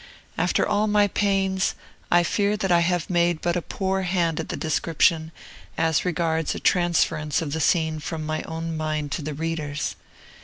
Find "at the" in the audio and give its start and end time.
4.39-4.57